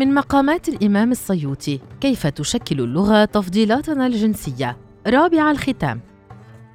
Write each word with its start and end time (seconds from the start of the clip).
من 0.00 0.14
مقامات 0.14 0.68
الإمام 0.68 1.10
الصيوطي 1.10 1.80
كيف 2.00 2.26
تشكل 2.26 2.80
اللغة 2.80 3.24
تفضيلاتنا 3.24 4.06
الجنسية 4.06 4.76
رابع 5.06 5.50
الختام 5.50 6.00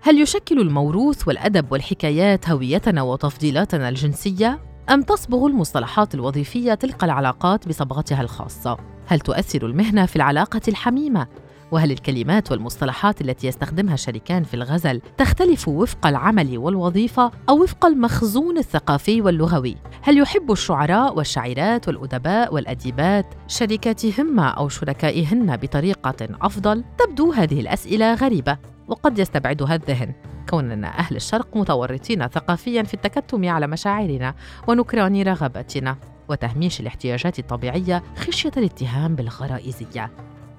هل 0.02 0.22
يشكل 0.22 0.60
الموروث 0.60 1.28
والأدب 1.28 1.72
والحكايات 1.72 2.50
هويتنا 2.50 3.02
وتفضيلاتنا 3.02 3.90
الجنسية؟ 3.90 4.60
أم 4.90 5.02
تصبغ 5.02 5.46
المصطلحات 5.46 6.16
الوظيفية 6.16 6.74
تلك 6.74 7.04
العلاقات 7.04 7.68
بصبغتها 7.68 8.22
الخاصة؟ 8.22 8.78
هل 9.08 9.20
تؤثر 9.20 9.66
المهنة 9.66 10.06
في 10.06 10.16
العلاقة 10.16 10.62
الحميمة؟ 10.68 11.28
وهل 11.72 11.92
الكلمات 11.92 12.52
والمصطلحات 12.52 13.22
التي 13.22 13.48
يستخدمها 13.48 13.94
الشريكان 13.94 14.44
في 14.44 14.54
الغزل 14.54 15.02
تختلف 15.18 15.68
وفق 15.68 16.08
العمل 16.08 16.58
والوظيفة 16.58 17.32
أو 17.50 17.64
وفق 17.64 17.86
المخزون 17.86 18.58
الثقافي 18.58 19.22
واللغوي؟ 19.22 19.78
هل 20.02 20.18
يحب 20.18 20.52
الشعراء 20.52 21.18
والشاعرات 21.18 21.88
والأدباء 21.88 22.54
والأديبات 22.54 23.26
شركاتهن 23.48 24.40
أو 24.40 24.70
شركائهن 24.70 25.58
بطريقة 25.58 26.28
أفضل؟ 26.42 26.84
تبدو 26.98 27.32
هذه 27.32 27.60
الأسئلة 27.60 28.14
غريبة 28.14 28.58
وقد 28.88 29.20
يستبعدها 29.20 29.76
الذهن 29.76 30.14
كوننا 30.50 31.00
أهل 31.00 31.16
الشرق 31.16 31.58
متورطين 31.58 32.28
ثقافيا 32.28 32.84
في 32.84 32.94
التكتم 32.94 33.50
على 33.50 33.68
مشاعرنا 33.68 34.36
ونكران 34.68 35.22
رغباتنا 35.22 35.98
وتهميش 36.30 36.80
الاحتياجات 36.80 37.40
الطبيعية 37.40 38.04
خشية 38.18 38.52
الاتهام 38.58 39.16
بالغرائزية 39.16 40.12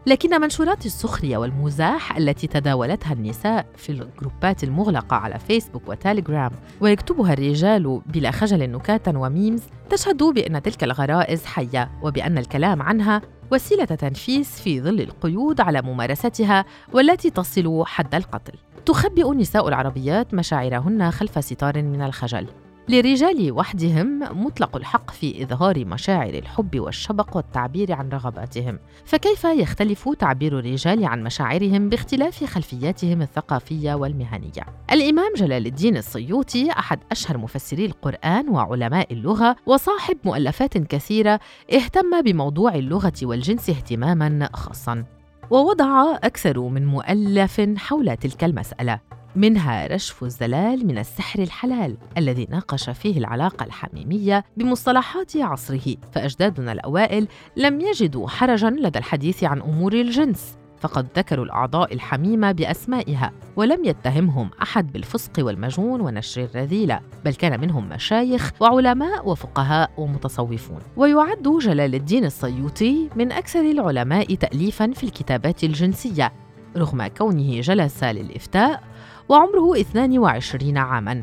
لكن 0.06 0.40
منشورات 0.40 0.86
السخرية 0.86 1.36
والمزاح 1.36 2.16
التي 2.16 2.46
تداولتها 2.46 3.12
النساء 3.12 3.66
في 3.76 3.92
الجروبات 3.92 4.64
المغلقة 4.64 5.16
على 5.16 5.38
فيسبوك 5.38 5.88
وتيليجرام 5.88 6.50
ويكتبها 6.80 7.32
الرجال 7.32 8.02
بلا 8.06 8.30
خجل 8.30 8.70
نكاتا 8.70 9.18
وميمز 9.18 9.62
تشهد 9.90 10.22
بأن 10.22 10.62
تلك 10.62 10.84
الغرائز 10.84 11.44
حية 11.44 11.90
وبأن 12.02 12.38
الكلام 12.38 12.82
عنها 12.82 13.22
وسيلة 13.52 13.84
تنفيس 13.84 14.60
في 14.60 14.80
ظل 14.80 15.00
القيود 15.00 15.60
على 15.60 15.82
ممارستها 15.82 16.64
والتي 16.92 17.30
تصل 17.30 17.84
حد 17.86 18.14
القتل. 18.14 18.58
تخبئ 18.86 19.32
النساء 19.32 19.68
العربيات 19.68 20.34
مشاعرهن 20.34 21.10
خلف 21.10 21.44
ستار 21.44 21.82
من 21.82 22.02
الخجل 22.02 22.46
للرجال 22.88 23.52
وحدهم 23.52 24.18
مطلق 24.44 24.76
الحق 24.76 25.10
في 25.10 25.42
إظهار 25.42 25.84
مشاعر 25.84 26.34
الحب 26.34 26.80
والشبق 26.80 27.36
والتعبير 27.36 27.92
عن 27.92 28.08
رغباتهم، 28.08 28.78
فكيف 29.04 29.44
يختلف 29.44 30.08
تعبير 30.08 30.58
الرجال 30.58 31.04
عن 31.04 31.22
مشاعرهم 31.22 31.88
باختلاف 31.88 32.44
خلفياتهم 32.44 33.22
الثقافية 33.22 33.94
والمهنية؟ 33.94 34.66
الإمام 34.92 35.32
جلال 35.36 35.66
الدين 35.66 35.96
السيوطي 35.96 36.70
أحد 36.70 36.98
أشهر 37.10 37.38
مفسري 37.38 37.86
القرآن 37.86 38.48
وعلماء 38.48 39.12
اللغة 39.12 39.56
وصاحب 39.66 40.16
مؤلفات 40.24 40.78
كثيرة 40.78 41.40
اهتم 41.74 42.22
بموضوع 42.22 42.74
اللغة 42.74 43.12
والجنس 43.22 43.70
اهتماماً 43.70 44.48
خاصاً. 44.52 45.04
ووضع 45.50 46.16
أكثر 46.16 46.60
من 46.60 46.86
مؤلف 46.86 47.60
حول 47.76 48.16
تلك 48.16 48.44
المسألة 48.44 49.00
منها 49.36 49.86
رشف 49.86 50.22
الزلال 50.24 50.86
من 50.86 50.98
السحر 50.98 51.42
الحلال 51.42 51.96
الذي 52.18 52.46
ناقش 52.50 52.90
فيه 52.90 53.18
العلاقة 53.18 53.64
الحميمية 53.64 54.44
بمصطلحات 54.56 55.36
عصره. 55.36 55.96
فأجدادنا 56.12 56.72
الأوائل 56.72 57.28
لم 57.56 57.80
يجدوا 57.80 58.28
حرجا 58.28 58.70
لدى 58.70 58.98
الحديث 58.98 59.44
عن 59.44 59.60
أمور 59.60 59.92
الجنس 59.92 60.56
فقد 60.80 61.06
ذكروا 61.16 61.44
الأعضاء 61.44 61.94
الحميمة 61.94 62.52
بأسمائها 62.52 63.32
ولم 63.56 63.84
يتهمهم 63.84 64.50
أحد 64.62 64.92
بالفسق 64.92 65.32
والمجون 65.38 66.00
ونشر 66.00 66.44
الرذيلة 66.44 67.00
بل 67.24 67.34
كان 67.34 67.60
منهم 67.60 67.88
مشايخ 67.88 68.52
وعلماء 68.60 69.28
وفقهاء 69.28 69.90
ومتصوفون. 69.96 70.80
ويعد 70.96 71.58
جلال 71.62 71.94
الدين 71.94 72.24
السيوطي 72.24 73.08
من 73.16 73.32
أكثر 73.32 73.60
العلماء 73.60 74.34
تأليفا 74.34 74.92
في 74.92 75.04
الكتابات 75.04 75.64
الجنسية 75.64 76.32
رغم 76.76 77.06
كونه 77.06 77.60
جلس 77.60 78.04
للإفتاء 78.04 78.82
وعمره 79.28 79.80
22 79.80 80.76
عاماً. 80.76 81.22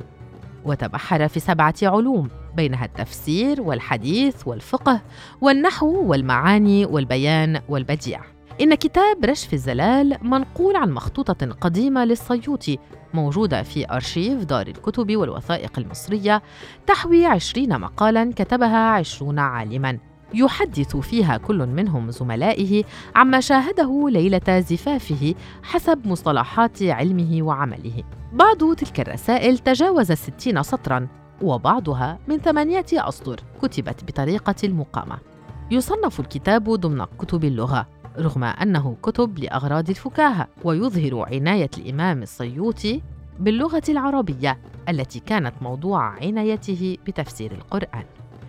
وتبحر 0.66 1.28
في 1.28 1.40
سبعة 1.40 1.74
علوم 1.84 2.30
بينها 2.56 2.86
التفسير 2.86 3.62
والحديث 3.62 4.47
والفقه 4.47 5.02
والنحو 5.41 6.03
والمعاني 6.06 6.86
والبيان 6.86 7.62
والبديع. 7.69 8.22
إن 8.62 8.75
كتاب 8.75 9.25
رشف 9.25 9.53
الزلال 9.53 10.18
منقول 10.22 10.75
عن 10.75 10.92
مخطوطة 10.92 11.52
قديمة 11.62 12.06
للسيوطي 12.06 12.78
موجودة 13.13 13.63
في 13.63 13.92
أرشيف 13.92 14.44
دار 14.44 14.68
الكتب 14.68 15.16
والوثائق 15.16 15.80
المصرية 15.80 16.42
تحوي 16.88 17.25
عشرين 17.25 17.80
مقالاً 17.80 18.34
كتبها 18.36 18.90
عشرون 18.90 19.40
عالماً. 19.40 20.12
يحدث 20.33 20.97
فيها 20.97 21.38
كل 21.38 21.66
منهم 21.67 22.11
زملائه 22.11 22.83
عما 23.16 23.39
شاهده 23.39 24.09
ليلة 24.09 24.59
زفافه 24.59 25.35
حسب 25.63 26.07
مصطلحات 26.07 26.83
علمه 26.83 27.44
وعمله. 27.44 28.03
بعض 28.33 28.75
تلك 28.75 28.99
الرسائل 28.99 29.57
تجاوز 29.57 30.11
الستين 30.11 30.63
سطراً 30.63 31.07
وبعضها 31.41 32.19
من 32.27 32.38
ثمانية 32.38 32.85
أسطر 32.94 33.39
كتبت 33.61 34.03
بطريقة 34.03 34.55
المقامة. 34.63 35.17
يصنف 35.71 36.19
الكتاب 36.19 36.63
ضمن 36.63 37.05
كتب 37.05 37.44
اللغة 37.44 37.88
رغم 38.19 38.44
أنه 38.44 38.97
كتب 39.03 39.39
لأغراض 39.39 39.89
الفكاهة 39.89 40.47
ويظهر 40.63 41.25
عناية 41.33 41.69
الإمام 41.77 42.21
السيوطي 42.21 43.01
باللغة 43.39 43.83
العربية 43.89 44.59
التي 44.89 45.19
كانت 45.19 45.53
موضوع 45.61 46.03
عنايته 46.03 46.97
بتفسير 47.07 47.51
القرآن. 47.51 48.03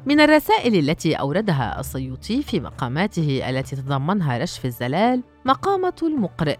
من 0.06 0.20
الرسائل 0.20 0.78
التي 0.78 1.14
أوردها 1.14 1.80
السيوطي 1.80 2.42
في 2.42 2.60
مقاماته 2.60 3.50
التي 3.50 3.76
تضمنها 3.76 4.38
رشف 4.38 4.64
الزلال 4.64 5.22
مقامة 5.44 5.94
المقرئ 6.02 6.58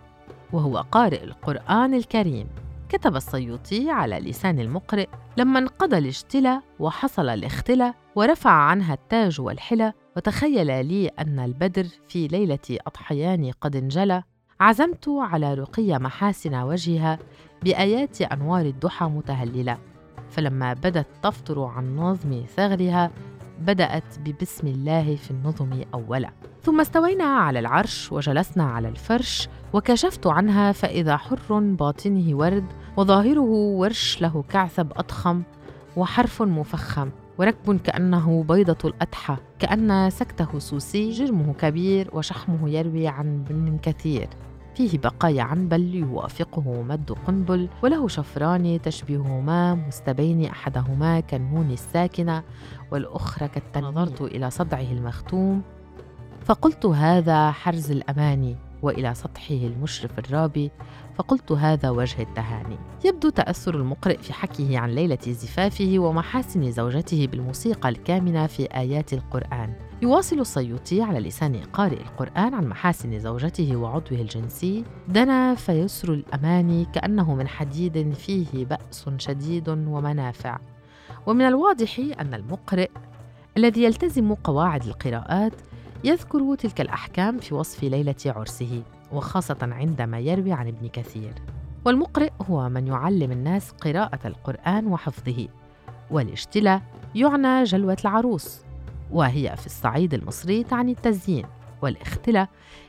وهو 0.52 0.78
قارئ 0.92 1.24
القرآن 1.24 1.94
الكريم. 1.94 2.46
كتب 2.88 3.16
السيوطي 3.16 3.90
على 3.90 4.18
لسان 4.18 4.60
المقرئ 4.60 5.08
لما 5.36 5.58
انقضى 5.58 5.98
الاجتلى 5.98 6.60
وحصل 6.78 7.28
الاختلى 7.28 7.94
ورفع 8.14 8.50
عنها 8.50 8.94
التاج 8.94 9.40
والحلى. 9.40 9.92
وتخيل 10.16 10.86
لي 10.86 11.08
أن 11.08 11.38
البدر 11.38 11.86
في 12.08 12.28
ليلة 12.28 12.78
أضحيان 12.86 13.52
قد 13.60 13.76
انجلى. 13.76 14.22
عزمت 14.60 15.08
على 15.08 15.54
رقي 15.54 15.98
محاسن 15.98 16.54
وجهها 16.54 17.18
بآيات 17.62 18.22
أنوار 18.22 18.66
الضحى 18.66 19.04
متهللة. 19.04 19.78
فلما 20.30 20.72
بدت 20.72 21.06
تفطر 21.22 21.64
عن 21.64 21.96
نظم 21.96 22.44
ثغرها 22.56 23.10
بدأت 23.66 24.18
ببسم 24.24 24.66
الله 24.66 25.16
في 25.16 25.30
النظم 25.30 25.82
أولا. 25.94 26.30
ثم 26.62 26.80
استوينا 26.80 27.24
على 27.24 27.58
العرش 27.58 28.12
وجلسنا 28.12 28.64
على 28.64 28.88
الفرش 28.88 29.48
وكشفت 29.72 30.26
عنها 30.26 30.72
فإذا 30.72 31.16
حر 31.16 31.60
باطنه 31.60 32.36
ورد 32.36 32.64
وظاهره 32.96 33.50
ورش 33.80 34.22
له 34.22 34.44
كعثب 34.48 34.92
أضخم 34.96 35.42
وحرف 35.96 36.42
مفخم 36.42 37.10
وركب 37.38 37.80
كأنه 37.80 38.44
بيضة 38.48 38.88
الأدحى 38.88 39.36
كأن 39.58 40.10
سكته 40.10 40.58
سوسي 40.58 41.10
جرمه 41.10 41.52
كبير 41.52 42.10
وشحمه 42.12 42.70
يروي 42.70 43.08
عن 43.08 43.44
بن 43.50 43.78
كثير. 43.82 44.28
فيه 44.74 44.98
بقايا 44.98 45.42
عنبل 45.42 45.94
يوافقه 45.94 46.82
مد 46.82 47.12
قنبل 47.12 47.68
وله 47.82 48.08
شفران 48.08 48.82
تشبههما 48.82 49.74
مستبين 49.74 50.44
أحدهما 50.44 51.20
كالنون 51.20 51.70
الساكنة 51.70 52.42
والأخرى 52.92 53.48
كالتنوين 53.48 53.94
نظرت 53.94 54.22
إلى 54.22 54.50
صدعه 54.50 54.92
المختوم 54.92 55.62
فقلت 56.44 56.86
هذا 56.86 57.50
حرز 57.50 57.90
الأماني 57.90 58.56
وإلى 58.82 59.14
سطحه 59.14 59.54
المشرف 59.54 60.18
الرابي 60.18 60.70
فقلت 61.14 61.52
هذا 61.52 61.90
وجه 61.90 62.22
التهاني. 62.22 62.78
يبدو 63.04 63.28
تأثر 63.28 63.74
المقرئ 63.74 64.18
في 64.18 64.32
حكيه 64.32 64.78
عن 64.78 64.90
ليلة 64.90 65.18
زفافه 65.26 65.94
ومحاسن 65.98 66.70
زوجته 66.72 67.26
بالموسيقى 67.26 67.88
الكامنة 67.88 68.46
في 68.46 68.64
آيات 68.64 69.12
القرآن. 69.12 69.74
يواصل 70.02 70.40
السيوطي 70.40 71.02
على 71.02 71.20
لسان 71.20 71.56
قارئ 71.56 72.00
القرآن 72.00 72.54
عن 72.54 72.66
محاسن 72.66 73.18
زوجته 73.18 73.76
وعضوه 73.76 74.20
الجنسي. 74.20 74.84
دنا 75.08 75.54
فيسر 75.54 76.12
الأماني 76.12 76.84
كأنه 76.84 77.34
من 77.34 77.48
حديد 77.48 78.12
فيه 78.12 78.64
بأس 78.64 79.08
شديد 79.18 79.68
ومنافع. 79.68 80.58
ومن 81.26 81.44
الواضح 81.44 82.00
أن 82.20 82.34
المقرئ 82.34 82.90
الذي 83.56 83.84
يلتزم 83.84 84.34
قواعد 84.34 84.84
القراءات 84.84 85.52
يذكر 86.04 86.54
تلك 86.54 86.80
الأحكام 86.80 87.38
في 87.38 87.54
وصف 87.54 87.84
ليلة 87.84 88.14
عرسه 88.26 88.82
وخاصة 89.12 89.58
عندما 89.62 90.18
يروي 90.18 90.52
عن 90.52 90.68
ابن 90.68 90.88
كثير. 90.88 91.34
والمقرئ 91.84 92.30
هو 92.50 92.68
من 92.68 92.86
يعلم 92.86 93.32
الناس 93.32 93.70
قراءة 93.70 94.26
القرآن 94.26 94.86
وحفظه 94.86 95.48
والاشتلى 96.10 96.80
يعنى 97.14 97.64
جلوة 97.64 97.96
العروس. 98.04 98.63
وهي 99.10 99.56
في 99.56 99.66
الصعيد 99.66 100.14
المصري 100.14 100.64
تعني 100.64 100.92
التزيين 100.92 101.46
والاختلى 101.82 102.48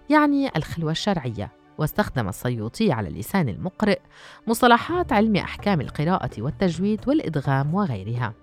يعني 0.10 0.52
الخلوة 0.56 0.92
الشرعية. 0.92 1.52
واستخدم 1.78 2.30
السيوطي 2.30 2.92
على 2.92 3.10
لسان 3.10 3.50
المقرئ 3.50 4.00
مصطلحات 4.48 5.14
علم 5.14 5.36
أحكام 5.36 5.82
القراءة 5.82 6.42
والتجويد 6.42 7.08
والإدغام 7.08 7.76
وغيرها. 7.76 8.34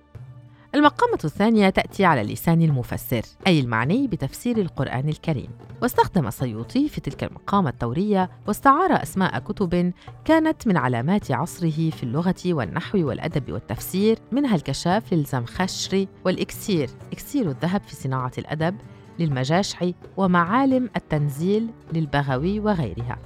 المقامة 0.75 1.19
الثانية 1.25 1.71
تأتي 1.71 2.05
على 2.05 2.23
لسان 2.23 2.63
المفسر 2.63 3.23
أي 3.47 3.61
المعني 3.61 4.07
بتفسير 4.07 4.59
القرآن 4.59 5.09
الكريم. 5.09 5.49
واستخدم 5.83 6.27
السيوطي 6.27 6.89
في 6.89 7.01
تلك 7.01 7.25
المقامة 7.25 7.71
التورية 7.71 8.31
واستعار 8.47 9.03
أسماء 9.03 9.39
كتب 9.39 9.93
كانت 10.25 10.67
من 10.67 10.77
علامات 10.77 11.31
عصره 11.31 11.91
في 11.91 12.03
اللغة 12.03 12.35
والنحو 12.47 12.99
والأدب 12.99 13.53
والتفسير 13.53 14.19
منها 14.33 14.57
الكشاف 14.57 15.13
للزمخشري 15.13 16.09
والإكسير 16.25 16.91
إكسير 17.13 17.51
الذهب 17.51 17.81
في 17.87 17.97
صناعة 17.97 18.33
الأدب 18.39 18.77
للمجاشعي 19.19 19.95
ومعالم 20.17 20.91
التنزيل 20.97 21.71
للبغوي 21.93 22.61
وغيرها. 22.61 23.19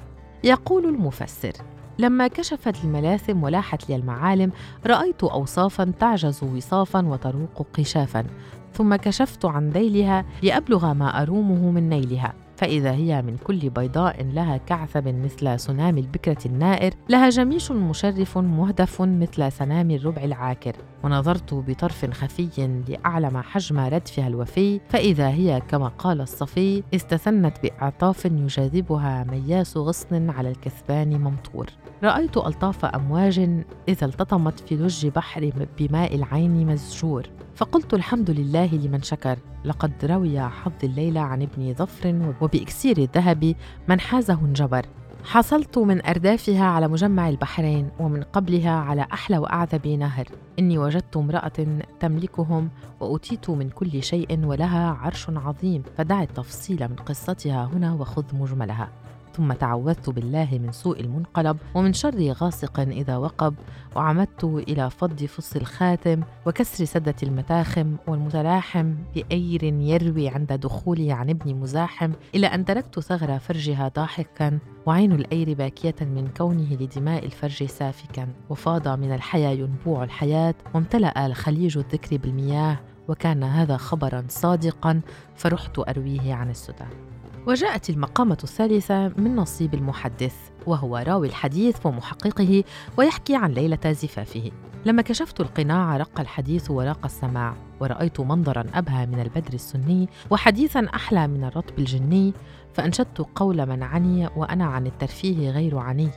يقول 0.44 0.84
المفسر 0.84 1.52
لما 1.98 2.28
كشفت 2.28 2.84
الملاثم 2.84 3.42
ولاحت 3.42 3.90
لي 3.90 3.96
المعالم 3.96 4.52
رأيت 4.86 5.24
أوصافا 5.24 5.92
تعجز 6.00 6.44
وصافا 6.44 7.06
وتروق 7.06 7.66
قشافا 7.78 8.24
ثم 8.72 8.96
كشفت 8.96 9.44
عن 9.44 9.70
ذيلها 9.70 10.24
لأبلغ 10.42 10.92
ما 10.92 11.22
أرومه 11.22 11.70
من 11.70 11.88
نيلها. 11.88 12.45
فإذا 12.56 12.92
هي 12.92 13.22
من 13.22 13.36
كل 13.36 13.70
بيضاء 13.70 14.24
لها 14.24 14.56
كعثب 14.56 15.08
مثل 15.08 15.60
سنام 15.60 15.98
البكرة 15.98 16.38
النائر 16.46 16.94
لها 17.08 17.28
جميش 17.28 17.72
مشرف 17.72 18.38
مهدف 18.38 19.02
مثل 19.02 19.52
سنام 19.52 19.90
الربع 19.90 20.24
العاكر. 20.24 20.76
ونظرت 21.04 21.54
بطرف 21.54 22.10
خفي 22.10 22.82
لأعلم 22.88 23.36
حجم 23.36 23.78
ردفها 23.78 24.26
الوفي. 24.26 24.80
فإذا 24.88 25.28
هي 25.28 25.62
كما 25.68 25.88
قال 25.88 26.20
الصفي 26.20 26.82
استثنت 26.94 27.56
بإعطاف 27.62 28.24
يجاذبها 28.24 29.24
مياس 29.24 29.76
غصن 29.76 30.30
على 30.30 30.50
الكثبان 30.50 31.20
ممطور. 31.20 31.66
رأيت 32.04 32.36
ألطاف 32.36 32.84
أمواج 32.84 33.38
إذا 33.88 34.06
التطمت 34.06 34.60
في 34.60 34.76
لج 34.76 35.06
بحر 35.06 35.52
بماء 35.78 36.14
العين 36.14 36.66
مزجور. 36.66 37.22
فقلت 37.56 37.94
الحمد 37.94 38.30
لله 38.30 38.74
لمن 38.74 39.02
شكر. 39.02 39.38
لقد 39.64 39.92
روي 40.04 40.40
حظ 40.40 40.72
الليلة 40.84 41.20
عن 41.20 41.42
ابن 41.42 41.74
ظفر 41.74 42.34
وبإكسير 42.40 42.98
الذهب 42.98 43.54
من 43.88 44.00
حازه 44.00 44.40
انجبر. 44.40 44.86
حصلت 45.24 45.78
من 45.78 46.06
أردافها 46.06 46.64
على 46.64 46.88
مجمع 46.88 47.28
البحرين 47.28 47.88
ومن 48.00 48.22
قبلها 48.22 48.70
على 48.70 49.06
أحلى 49.12 49.38
وأعذب 49.38 49.86
نهر. 49.86 50.28
إني 50.58 50.78
وجدت 50.78 51.16
امرأة 51.16 51.80
تملكهم 52.00 52.68
وأتيت 53.00 53.50
من 53.50 53.70
كل 53.70 54.02
شيء 54.02 54.44
ولها 54.44 54.90
عرش 54.90 55.30
عظيم 55.30 55.82
فدع 55.96 56.22
التفصيل 56.22 56.88
من 56.88 56.96
قصتها 56.96 57.64
هنا 57.64 57.94
وخذ 57.94 58.24
مجملها. 58.32 58.88
ثم 59.36 59.52
تعوذت 59.52 60.10
بالله 60.10 60.48
من 60.62 60.72
سوء 60.72 61.00
المنقلب 61.00 61.56
ومن 61.74 61.92
شر 61.92 62.32
غاسق 62.32 62.80
إذا 62.80 63.16
وقب 63.16 63.54
وعمدت 63.96 64.44
إلى 64.44 64.90
فض 64.90 65.24
فص 65.24 65.56
الخاتم 65.56 66.22
وكسر 66.46 66.84
سدة 66.84 67.14
المتاخم 67.22 67.96
والمتلاحم 68.06 68.94
بأير 69.14 69.64
يروي 69.64 70.28
عند 70.28 70.52
دخولي 70.52 71.12
عن 71.12 71.30
ابن 71.30 71.54
مزاحم 71.54 72.12
إلى 72.34 72.46
أن 72.46 72.64
تركت 72.64 73.00
ثغر 73.00 73.38
فرجها 73.38 73.88
ضاحكا 73.88 74.58
وعين 74.86 75.12
الأير 75.12 75.54
باكية 75.54 75.94
من 76.00 76.28
كونه 76.36 76.74
لدماء 76.74 77.24
الفرج 77.24 77.64
سافكا 77.64 78.28
وفاض 78.50 78.88
من 78.88 79.14
الحيا 79.14 79.50
ينبوع 79.50 80.04
الحياة 80.04 80.54
وامتلأ 80.74 81.26
الخليج 81.26 81.78
الذكر 81.78 82.16
بالمياه 82.16 82.78
وكان 83.08 83.42
هذا 83.42 83.76
خبرا 83.76 84.24
صادقا 84.28 85.00
فرحت 85.36 85.78
أرويه 85.78 86.34
عن 86.34 86.50
السدى. 86.50 86.84
وجاءت 87.46 87.90
المقامة 87.90 88.38
الثالثة 88.44 89.08
من 89.08 89.36
نصيب 89.36 89.74
المحدث 89.74 90.34
وهو 90.66 90.96
راوي 90.96 91.26
الحديث 91.26 91.86
ومحققه 91.86 92.64
ويحكي 92.96 93.36
عن 93.36 93.50
ليلة 93.50 93.92
زفافه. 93.92 94.50
لما 94.84 95.02
كشفت 95.02 95.40
القناع 95.40 95.96
رق 95.96 96.20
الحديث 96.20 96.70
وراق 96.70 97.04
السماع 97.04 97.54
ورأيت 97.80 98.20
منظرا 98.20 98.64
أبهى 98.74 99.06
من 99.06 99.20
البدر 99.20 99.54
السني 99.54 100.08
وحديثا 100.30 100.86
أحلى 100.94 101.26
من 101.26 101.44
الرطب 101.44 101.78
الجني 101.78 102.32
فأنشدت 102.74 103.26
قول 103.34 103.66
من 103.66 103.82
عني 103.82 104.28
وأنا 104.36 104.64
عن 104.64 104.86
الترفيه 104.86 105.50
غير 105.50 105.78
عني. 105.78 106.10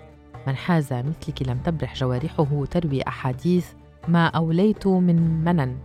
من 0.47 0.55
حاز 0.55 0.93
مثلك 0.93 1.47
لم 1.47 1.57
تبرح 1.57 1.95
جوارحه 1.95 2.65
تروي 2.71 3.07
أحاديث 3.07 3.67
ما 4.07 4.27
أوليت 4.27 4.87
من 4.87 5.43
منن. 5.43 5.77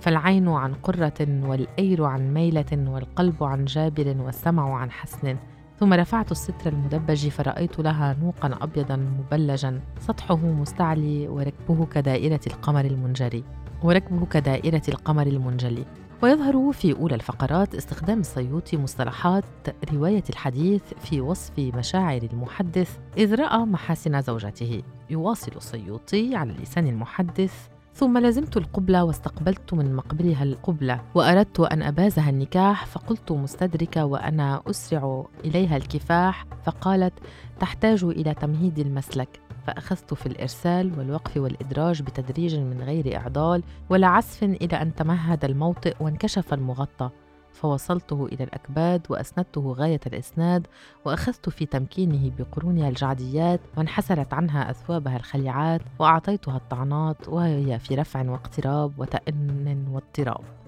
فالعين 0.00 0.48
عن 0.48 0.74
قرة 0.74 1.26
والأير 1.42 2.04
عن 2.04 2.34
ميلة 2.34 2.90
والقلب 2.90 3.44
عن 3.44 3.64
جابر 3.64 4.16
والسمع 4.18 4.76
عن 4.76 4.90
حسن. 4.90 5.36
ثم 5.80 5.92
رفعت 5.92 6.30
الستر 6.30 6.72
المدبج 6.72 7.28
فرأيت 7.28 7.78
لها 7.78 8.16
نوقا 8.22 8.58
أبيضا 8.60 8.96
مبلجا. 8.96 9.80
سطحه 10.00 10.36
مستعلي 10.36 11.28
وركبه 11.28 11.86
كدائرة 11.86 12.40
القمر 12.46 12.84
المنجلي. 12.84 13.44
وركبه 13.82 14.26
كدائرة 14.26 14.82
القمر 14.88 15.26
المنجلي. 15.26 15.84
ويظهر 16.22 16.72
في 16.72 16.92
أولى 16.92 17.14
الفقرات 17.14 17.74
استخدام 17.74 18.20
السيوطي 18.20 18.76
مصطلحات 18.76 19.44
رواية 19.92 20.24
الحديث 20.30 20.82
في 21.00 21.20
وصف 21.20 21.58
مشاعر 21.58 22.22
المحدث. 22.32 22.98
إذ 23.16 23.34
رأى 23.34 23.58
محاسن 23.58 24.22
زوجته 24.22 24.82
يواصل 25.10 25.52
السيوطي 25.56 26.36
على 26.36 26.52
لسان 26.52 26.86
المحدث. 26.86 27.69
ثم 27.94 28.18
لزمت 28.18 28.56
القبلة 28.56 29.04
واستقبلت 29.04 29.74
من 29.74 29.94
مقبلها 29.94 30.42
القبلة 30.42 31.00
وأردت 31.14 31.60
أن 31.60 31.82
أبازها 31.82 32.30
النكاح 32.30 32.86
فقلت 32.86 33.32
مستدركة 33.32 34.04
وأنا 34.04 34.62
أسرع 34.70 35.26
إليها 35.44 35.76
الكفاح 35.76 36.46
فقالت 36.64 37.12
تحتاج 37.60 38.04
إلى 38.04 38.34
تمهيد 38.34 38.78
المسلك. 38.78 39.40
فأخذت 39.66 40.14
في 40.14 40.26
الإرسال 40.26 40.98
والوقف 40.98 41.36
والإدراج 41.36 42.02
بتدريج 42.02 42.56
من 42.56 42.82
غير 42.82 43.16
إعضال 43.16 43.62
ولا 43.90 44.06
عسف 44.06 44.42
إلى 44.42 44.82
أن 44.82 44.94
تمهد 44.94 45.44
الموطئ 45.44 45.94
وانكشف 46.00 46.54
المغطى. 46.54 47.10
فوصلته 47.52 48.26
إلى 48.26 48.44
الأكباد 48.44 49.06
وأسندته 49.10 49.72
غاية 49.72 50.00
الإسناد 50.06 50.66
وأخذت 51.04 51.48
في 51.48 51.66
تمكينه 51.66 52.30
بقرونها 52.38 52.88
الجعديات 52.88 53.60
وانحسرت 53.76 54.34
عنها 54.34 54.70
أثوابها 54.70 55.16
الخليعات 55.16 55.80
وأعطيتها 55.98 56.56
الطعنات 56.56 57.28
وهي 57.28 57.78
في 57.78 57.94
رفع 57.94 58.30
واقتراب 58.30 58.92
وتأن 58.98 59.84
واضطراب. 59.92 60.59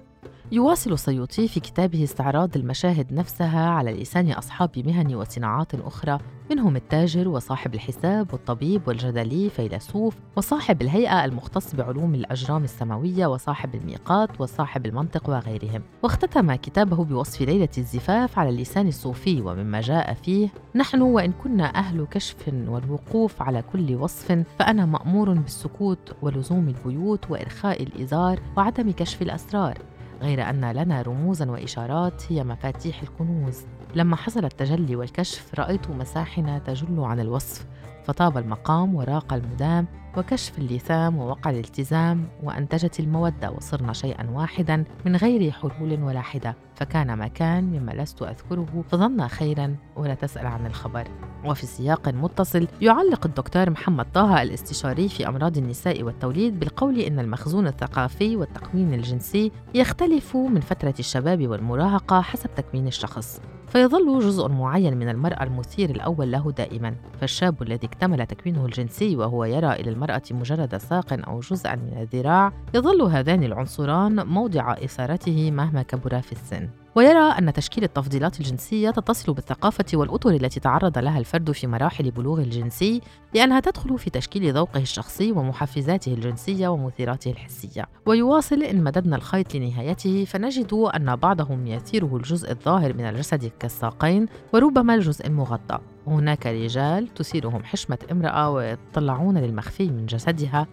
يواصل 0.51 0.93
السيوطي 0.93 1.47
في 1.47 1.59
كتابه 1.59 2.03
استعراض 2.03 2.57
المشاهد 2.57 3.13
نفسها 3.13 3.69
على 3.69 3.91
لسان 3.93 4.31
أصحاب 4.31 4.69
مهن 4.85 5.15
وصناعات 5.15 5.75
أخرى 5.75 6.19
منهم 6.51 6.75
التاجر 6.75 7.27
وصاحب 7.27 7.73
الحساب 7.73 8.33
والطبيب 8.33 8.87
والجدلي 8.87 9.49
فيلسوف 9.49 10.15
وصاحب 10.35 10.81
الهيئة 10.81 11.25
المختص 11.25 11.75
بعلوم 11.75 12.15
الأجرام 12.15 12.63
السماوية 12.63 13.25
وصاحب 13.25 13.75
الميقات 13.75 14.41
وصاحب 14.41 14.85
المنطق 14.85 15.29
وغيرهم. 15.29 15.81
واختتم 16.03 16.55
كتابه 16.55 17.03
بوصف 17.03 17.41
ليلة 17.41 17.69
الزفاف 17.77 18.39
على 18.39 18.49
اللسان 18.49 18.87
الصوفي 18.87 19.41
ومما 19.41 19.81
جاء 19.81 20.13
فيه 20.13 20.49
نحن 20.75 21.01
وإن 21.01 21.31
كنا 21.31 21.75
أهل 21.75 22.07
كشف 22.11 22.47
والوقوف 22.67 23.41
على 23.41 23.63
كل 23.73 23.95
وصف 23.95 24.43
فأنا 24.59 24.85
مأمور 24.85 25.33
بالسكوت 25.33 26.15
ولزوم 26.21 26.67
البيوت 26.67 27.31
وإرخاء 27.31 27.83
الإزار 27.83 28.39
وعدم 28.57 28.91
كشف 28.91 29.21
الأسرار. 29.21 29.77
غير 30.23 30.49
أن 30.49 30.71
لنا 30.71 31.01
رموزا 31.01 31.51
وإشارات 31.51 32.31
هي 32.31 32.43
مفاتيح 32.43 33.01
الكنوز. 33.01 33.65
لما 33.95 34.15
حصل 34.15 34.45
التجلي 34.45 34.95
والكشف 34.95 35.59
رأيت 35.59 35.89
مساحنا 35.89 36.59
تجل 36.59 36.99
عن 36.99 37.19
الوصف 37.19 37.65
فطاب 38.03 38.37
المقام 38.37 38.95
وراق 38.95 39.33
المدام 39.33 39.87
وكشف 40.17 40.59
اللثام 40.59 41.17
ووقع 41.17 41.49
الالتزام 41.49 42.27
وأنتجت 42.43 42.99
المودة 42.99 43.51
وصرنا 43.51 43.93
شيئا 43.93 44.29
واحدا 44.29 44.83
من 45.05 45.15
غير 45.15 45.51
حلول 45.51 46.03
ولا 46.03 46.21
حدة. 46.21 46.55
فكان 46.75 47.13
ما 47.13 47.27
كان 47.27 47.63
مما 47.63 47.91
لست 47.91 48.21
أذكره 48.21 48.83
فظن 48.91 49.27
خيرا 49.27 49.75
ولا 49.95 50.13
تسأل 50.13 50.47
عن 50.47 50.65
الخبر. 50.65 51.07
وفي 51.45 51.65
سياق 51.65 52.09
متصل 52.09 52.67
يعلق 52.81 53.25
الدكتور 53.25 53.69
محمد 53.69 54.11
طه 54.13 54.41
الاستشاري 54.41 55.09
في 55.09 55.27
أمراض 55.27 55.57
النساء 55.57 56.03
والتوليد 56.03 56.59
بالقول 56.59 56.99
إن 56.99 57.19
المخزون 57.19 57.67
الثقافي 57.67 58.35
والتكوين 58.35 58.93
الجنسي 58.93 59.51
يختلف 59.73 60.37
من 60.37 60.61
فترة 60.61 60.95
الشباب 60.99 61.47
والمراهقة 61.47 62.21
حسب 62.21 62.49
تكوين 62.55 62.87
الشخص. 62.87 63.41
فيظل 63.73 64.19
جزء 64.19 64.47
معين 64.47 64.97
من 64.97 65.09
المرأة 65.09 65.43
المثير 65.43 65.89
الأول 65.89 66.31
له 66.31 66.51
دائما. 66.51 66.95
فالشاب 67.21 67.61
الذي 67.61 67.87
اكتمل 67.87 68.25
تكوينه 68.25 68.65
الجنسي 68.65 69.15
وهو 69.15 69.45
يرى 69.45 69.73
إلى 69.73 69.89
المرأة 69.89 70.21
مجرد 70.31 70.77
ساق 70.77 71.27
أو 71.27 71.39
جزءا 71.39 71.75
من 71.75 71.97
الذراع 72.01 72.53
يظل 72.73 73.01
هذان 73.01 73.43
العنصران 73.43 74.27
موضع 74.27 74.73
إثارته 74.73 75.51
مهما 75.51 75.83
كبرا 75.83 76.19
في 76.19 76.31
السن. 76.31 76.69
ويرى 76.95 77.19
أن 77.19 77.53
تشكيل 77.53 77.83
التفضيلات 77.83 78.39
الجنسية 78.39 78.89
تتصل 78.89 79.33
بالثقافة 79.33 79.85
والأطر 79.93 80.29
التي 80.29 80.59
تعرض 80.59 80.97
لها 80.97 81.19
الفرد 81.19 81.51
في 81.51 81.67
مراحل 81.67 82.11
بلوغ 82.11 82.39
الجنسي 82.41 83.01
لأنها 83.33 83.59
تدخل 83.59 83.99
في 83.99 84.09
تشكيل 84.09 84.53
ذوقه 84.53 84.79
الشخصي 84.79 85.31
ومحفزاته 85.31 86.13
الجنسية 86.13 86.67
ومثيراته 86.67 87.31
الحسية. 87.31 87.85
ويواصل 88.05 88.63
إن 88.63 88.83
مددنا 88.83 89.15
الخيط 89.15 89.55
لنهايته 89.55 90.25
فنجد 90.25 90.73
أن 90.73 91.15
بعضهم 91.15 91.67
يثيره 91.67 92.15
الجزء 92.15 92.51
الظاهر 92.51 92.93
من 92.93 93.05
الجسد 93.05 93.51
كالساقين 93.59 94.25
وربما 94.53 94.95
الجزء 94.95 95.27
المغطى. 95.27 95.79
وهناك 96.05 96.47
رجال 96.47 97.07
تثيرهم 97.07 97.63
حشمة 97.63 97.97
امرأة 98.11 98.49
ويتطلعون 98.49 99.37
للمخفي 99.37 99.87
من 99.89 100.05
جسدها 100.05 100.67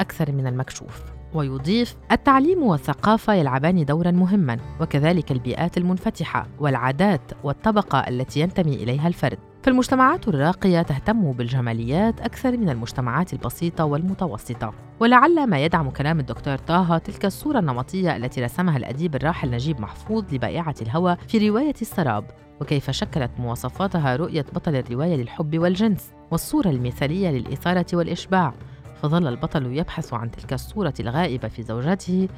أكثر 0.00 0.32
من 0.32 0.46
المكشوف. 0.46 1.17
ويضيف 1.34 1.96
التعليم 2.12 2.62
والثقافة 2.62 3.34
يلعبان 3.34 3.84
دورا 3.84 4.10
مهما 4.10 4.56
وكذلك 4.80 5.32
البيئات 5.32 5.78
المنفتحة 5.78 6.46
والعادات 6.58 7.20
والطبقة 7.44 7.98
التي 7.98 8.40
ينتمي 8.40 8.74
إليها 8.74 9.08
الفرد. 9.08 9.38
فالمجتمعات 9.62 10.28
الراقية 10.28 10.82
تهتم 10.82 11.32
بالجماليات 11.32 12.20
أكثر 12.20 12.56
من 12.56 12.70
المجتمعات 12.70 13.32
البسيطة 13.32 13.84
والمتوسطة. 13.84 14.72
ولعل 15.00 15.46
ما 15.46 15.64
يدعم 15.64 15.90
كلام 15.90 16.20
الدكتور 16.20 16.56
طه 16.56 16.98
تلك 16.98 17.24
الصورة 17.24 17.58
النمطية 17.58 18.16
التي 18.16 18.44
رسمها 18.44 18.76
الأديب 18.76 19.14
الراحل 19.14 19.50
نجيب 19.50 19.80
محفوظ 19.80 20.24
لبائعة 20.34 20.74
الهوى 20.82 21.16
في 21.28 21.48
رواية 21.48 21.74
السراب. 21.82 22.24
وكيف 22.60 22.90
شكلت 22.90 23.30
مواصفاتها 23.38 24.16
رؤية 24.16 24.44
بطل 24.54 24.76
الرواية 24.76 25.16
للحب 25.16 25.58
والجنس 25.58 26.12
والصورة 26.30 26.68
المثالية 26.68 27.30
للإثارة 27.30 27.86
والإشباع. 27.92 28.54
فظل 29.02 29.26
البطل 29.26 29.66
يبحث 29.66 30.14
عن 30.14 30.30
تلك 30.30 30.52
الصورة 30.52 30.94
الغائبة 31.00 31.48
في 31.48 31.62
زوجته 31.62 32.28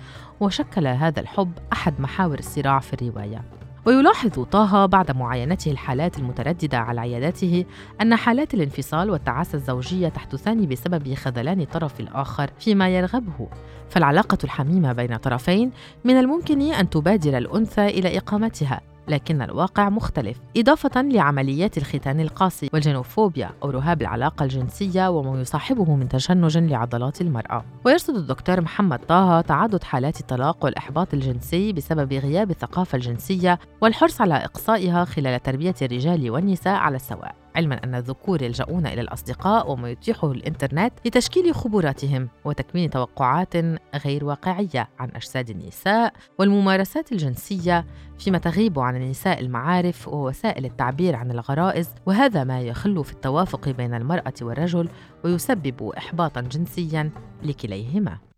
وشكل 0.41 0.87
هذا 0.87 1.21
الحب 1.21 1.53
أحد 1.73 2.01
محاور 2.01 2.39
الصراع 2.39 2.79
في 2.79 2.95
الرواية. 2.95 3.45
ويلاحظ 3.87 4.45
طه 4.45 4.87
بعد 4.87 5.17
معاينته 5.17 5.71
الحالات 5.71 6.19
المترددة 6.19 6.79
على 6.79 7.01
عياداته 7.01 7.65
أن 8.01 8.17
حالات 8.17 8.55
الانفصال 8.55 9.11
والتعاسة 9.11 9.57
الزوجية 9.57 10.09
تحدثان 10.09 10.67
بسبب 10.67 11.15
خذلان 11.15 11.61
الطرف 11.61 12.01
الآخر 12.01 12.51
فيما 12.59 12.89
يرغبه. 12.89 13.49
فالعلاقة 13.89 14.39
الحميمة 14.45 14.93
بين 14.93 15.17
طرفين 15.17 15.71
من 16.05 16.19
الممكن 16.19 16.61
أن 16.63 16.91
تبادر 16.91 17.39
الأنثى 17.39 17.87
إلى 17.87 18.19
إقامتها. 18.19 18.81
لكن 19.11 19.43
الواقع 19.43 19.89
مختلف 19.89 20.41
إضافة 20.57 21.03
لعمليات 21.03 21.79
الختان 21.79 22.21
القاسي 22.21 22.71
والجينوفوبيا 22.73 23.51
أو 23.63 23.71
رهاب 23.71 24.03
العلاقة 24.03 24.45
الجنسية 24.45 25.11
وما 25.11 25.41
يصاحبه 25.41 25.95
من 25.95 26.09
تشنج 26.09 26.59
لعضلات 26.59 27.21
المرأة. 27.21 27.65
ويرصد 27.85 28.17
الدكتور 28.17 28.61
محمد 28.61 28.99
طه 28.99 29.41
تعدد 29.41 29.85
حالات 29.85 30.21
الطلاق 30.21 30.65
والإحباط 30.65 31.15
الجنسي 31.15 31.73
بسبب 31.73 32.13
غياب 32.13 32.51
الثقافة 32.51 32.97
الجنسية 32.97 33.59
والحرص 33.81 34.21
على 34.21 34.35
إقصائها 34.35 35.05
خلال 35.05 35.43
تربية 35.43 35.75
الرجال 35.83 36.31
والنساء 36.31 36.75
على 36.75 36.97
السواء. 36.97 37.40
علما 37.57 37.85
أن 37.85 37.95
الذكور 37.95 38.43
يلجؤون 38.43 38.87
إلى 38.87 39.01
الأصدقاء 39.01 39.71
وما 39.73 39.91
يتيحه 39.91 40.33
الإنترنت 40.33 40.93
لتشكيل 41.07 41.55
خبراتهم 41.55 42.29
وتكوين 42.45 42.91
توقعات 42.91 43.57
غير 44.05 44.25
واقعية 44.25 44.89
عن 44.99 45.11
أجساد 45.15 45.51
النساء 45.51 46.13
والممارسات 46.39 47.13
الجنسية 47.13 47.87
فيما 48.19 48.39
تغيب 48.39 48.79
عن 48.79 48.97
النساء 48.97 49.41
المعارف 49.41 50.09
ووسائل 50.09 50.65
التعبير 50.65 51.17
عن 51.17 51.31
الغرائز 51.31 51.95
وهذا 52.07 52.45
ما 52.45 52.61
يخل 52.61 53.05
في 53.05 53.13
التوافق 53.13 53.69
بين 53.69 53.95
المرأة 53.95 54.35
والرجل 54.43 54.89
ويسبب 55.25 55.93
إحباطا 55.99 56.41
جنسيا 56.41 57.11
لكليهما. 57.43 58.30